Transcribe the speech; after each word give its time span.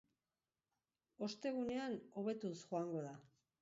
Ostegunean 1.29 2.01
hobetuz 2.19 2.57
joango 2.67 3.09
da. 3.11 3.19